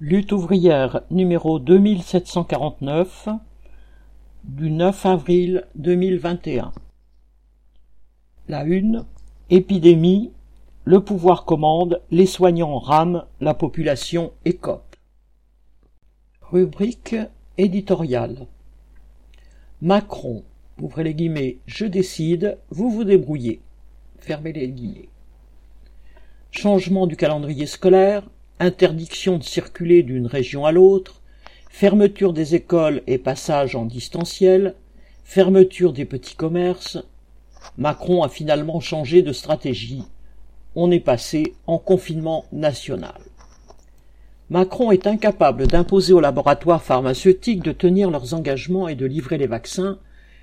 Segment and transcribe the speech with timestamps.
[0.00, 3.30] Lutte ouvrière numéro 2749
[4.44, 6.70] du 9 avril 2021.
[8.46, 9.04] La une
[9.50, 10.30] Épidémie
[10.84, 14.94] Le pouvoir commande, les soignants rament, la population écope.
[16.42, 17.16] Rubrique
[17.56, 18.46] éditoriale.
[19.82, 20.44] Macron,
[20.80, 23.60] ouvrez les guillemets, je décide, vous vous débrouillez.
[24.20, 25.08] Fermez les guillemets.
[26.52, 28.22] Changement du calendrier scolaire,
[28.60, 31.22] interdiction de circuler d'une région à l'autre,
[31.70, 34.74] fermeture des écoles et passage en distanciel,
[35.24, 36.98] fermeture des petits commerces,
[37.76, 40.02] Macron a finalement changé de stratégie.
[40.74, 43.20] On est passé en confinement national.
[44.50, 49.46] Macron est incapable d'imposer aux laboratoires pharmaceutiques de tenir leurs engagements et de livrer les
[49.46, 49.98] vaccins,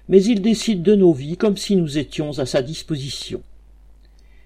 [0.08, 3.42] mais il décide de nos vies comme si nous étions à sa disposition.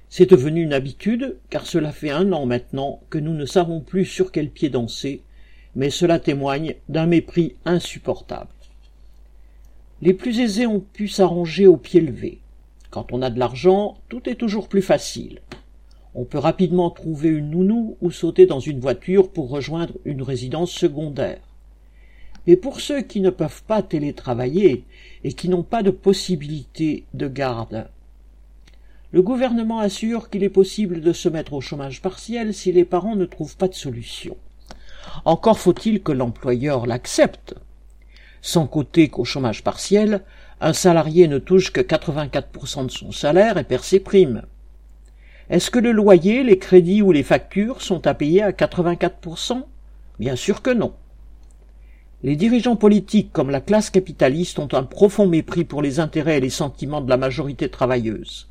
[0.09, 4.05] C'est devenu une habitude, car cela fait un an maintenant que nous ne savons plus
[4.05, 5.21] sur quel pied danser,
[5.75, 8.49] mais cela témoigne d'un mépris insupportable.
[10.01, 12.39] Les plus aisés ont pu s'arranger au pied levé.
[12.89, 15.41] Quand on a de l'argent, tout est toujours plus facile.
[16.15, 20.71] On peut rapidement trouver une nounou ou sauter dans une voiture pour rejoindre une résidence
[20.71, 21.41] secondaire.
[22.47, 24.85] Mais pour ceux qui ne peuvent pas télétravailler
[25.23, 27.87] et qui n'ont pas de possibilité de garde,
[29.11, 33.15] le gouvernement assure qu'il est possible de se mettre au chômage partiel si les parents
[33.15, 34.37] ne trouvent pas de solution.
[35.25, 37.55] Encore faut-il que l'employeur l'accepte.
[38.41, 40.21] Sans côté qu'au chômage partiel,
[40.61, 44.43] un salarié ne touche que 84% de son salaire et perd ses primes.
[45.49, 49.63] Est-ce que le loyer, les crédits ou les factures sont à payer à 84%
[50.19, 50.93] Bien sûr que non.
[52.21, 56.41] Les dirigeants politiques comme la classe capitaliste ont un profond mépris pour les intérêts et
[56.41, 58.49] les sentiments de la majorité travailleuse.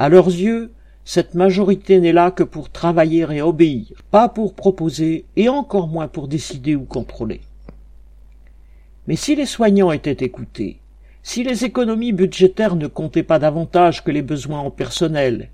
[0.00, 0.70] À leurs yeux,
[1.04, 6.06] cette majorité n'est là que pour travailler et obéir, pas pour proposer et encore moins
[6.06, 7.40] pour décider ou contrôler.
[9.08, 10.78] Mais si les soignants étaient écoutés,
[11.24, 15.50] si les économies budgétaires ne comptaient pas davantage que les besoins en personnel,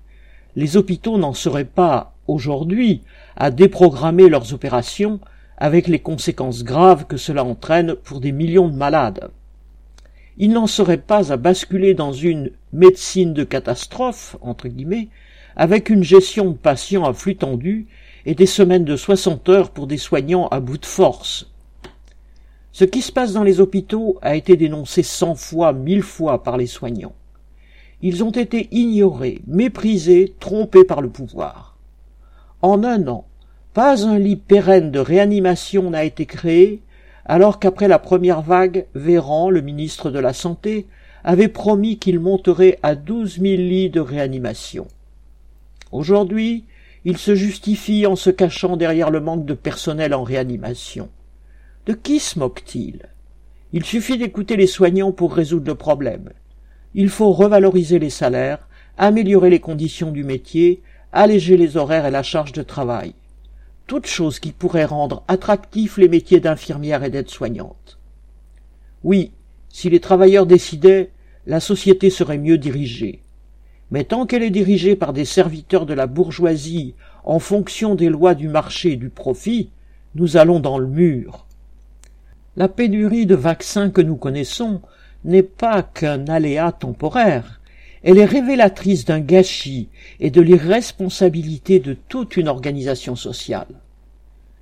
[0.55, 3.01] les hôpitaux n'en seraient pas, aujourd'hui,
[3.35, 5.19] à déprogrammer leurs opérations
[5.57, 9.31] avec les conséquences graves que cela entraîne pour des millions de malades
[10.37, 15.07] il n'en serait pas à basculer dans une médecine de catastrophe, entre guillemets,
[15.55, 17.87] avec une gestion de patients à flux tendu
[18.25, 21.49] et des semaines de soixante heures pour des soignants à bout de force.
[22.73, 26.57] Ce qui se passe dans les hôpitaux a été dénoncé cent fois, mille fois par
[26.57, 27.15] les soignants.
[28.01, 31.77] Ils ont été ignorés, méprisés, trompés par le pouvoir.
[32.61, 33.25] En un an,
[33.73, 36.81] pas un lit pérenne de réanimation n'a été créé
[37.25, 40.87] alors qu'après la première vague, Véran, le ministre de la Santé,
[41.23, 44.87] avait promis qu'il monterait à douze mille lits de réanimation.
[45.91, 46.65] Aujourd'hui,
[47.03, 51.09] il se justifie en se cachant derrière le manque de personnel en réanimation.
[51.87, 53.07] De qui se moque-t-il?
[53.73, 56.29] Il suffit d'écouter les soignants pour résoudre le problème.
[56.93, 60.81] Il faut revaloriser les salaires, améliorer les conditions du métier,
[61.11, 63.13] alléger les horaires et la charge de travail
[63.87, 67.99] toute chose qui pourrait rendre attractifs les métiers d'infirmière et d'aide-soignante.
[69.03, 69.31] Oui,
[69.69, 71.11] si les travailleurs décidaient,
[71.45, 73.21] la société serait mieux dirigée.
[73.91, 78.33] Mais tant qu'elle est dirigée par des serviteurs de la bourgeoisie en fonction des lois
[78.33, 79.69] du marché et du profit,
[80.15, 81.45] nous allons dans le mur.
[82.55, 84.81] La pénurie de vaccins que nous connaissons
[85.23, 87.59] n'est pas qu'un aléa temporaire,
[88.05, 89.89] elle est révélatrice d'un gâchis
[90.19, 93.81] et de l'irresponsabilité de toute une organisation sociale.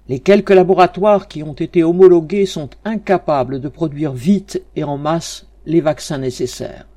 [0.08, 5.46] Les quelques laboratoires qui ont été homologués sont incapables de produire vite et en masse
[5.66, 6.88] les vaccins nécessaires.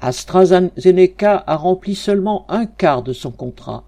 [0.00, 3.84] AstraZeneca a rempli seulement un quart de son contrat.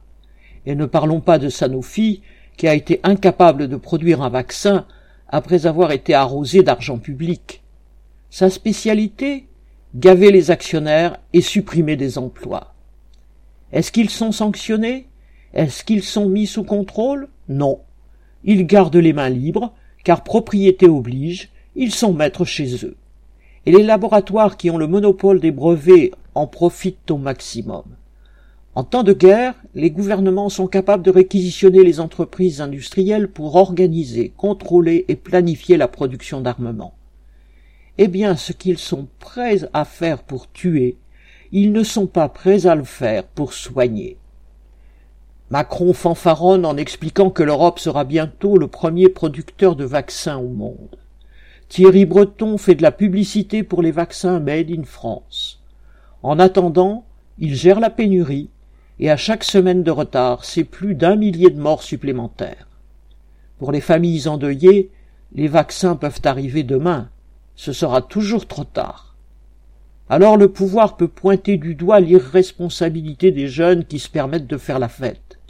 [0.65, 2.23] Et ne parlons pas de Sanofi,
[2.57, 4.87] qui a été incapable de produire un vaccin
[5.29, 7.65] après avoir été arrosé d'argent public.
[8.31, 9.48] Sa spécialité
[9.95, 12.75] gaver les actionnaires et supprimer des emplois.
[13.73, 15.07] Est-ce qu'ils sont sanctionnés?
[15.55, 17.29] Est-ce qu'ils sont mis sous contrôle?
[17.49, 17.81] Non.
[18.45, 19.73] Ils gardent les mains libres,
[20.05, 22.97] car propriété oblige, ils sont maîtres chez eux.
[23.67, 27.85] Et les laboratoires qui ont le monopole des brevets en profitent au maximum.
[28.75, 34.33] En temps de guerre, les gouvernements sont capables de réquisitionner les entreprises industrielles pour organiser,
[34.37, 36.95] contrôler et planifier la production d'armement
[37.99, 40.97] eh bien ce qu'ils sont prêts à faire pour tuer,
[41.53, 44.17] ils ne sont pas prêts à le faire pour soigner.
[45.51, 50.97] Macron fanfaronne en expliquant que l'Europe sera bientôt le premier producteur de vaccins au monde.
[51.69, 55.63] Thierry Breton fait de la publicité pour les vaccins made in France.
[56.23, 57.05] En attendant,
[57.39, 58.51] il gère la pénurie,
[59.01, 62.69] et à chaque semaine de retard, c'est plus d'un millier de morts supplémentaires.
[63.59, 64.91] Pour les familles endeuillées,
[65.35, 67.09] les vaccins peuvent arriver demain.
[67.59, 69.17] Ce sera toujours trop tard.
[70.09, 74.79] Alors le pouvoir peut pointer du doigt l'irresponsabilité des jeunes qui se permettent de faire
[74.79, 75.41] la fête.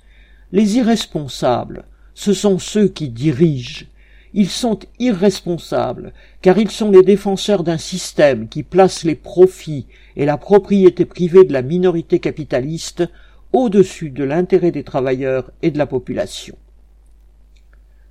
[0.51, 1.85] Les irresponsables,
[2.15, 3.85] ce sont ceux qui dirigent.
[4.33, 10.25] Ils sont irresponsables, car ils sont les défenseurs d'un système qui place les profits et
[10.25, 13.05] la propriété privée de la minorité capitaliste
[13.53, 16.57] au-dessus de l'intérêt des travailleurs et de la population.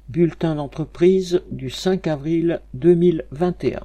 [0.10, 3.82] Bulletin d'entreprise du 5 avril 2021.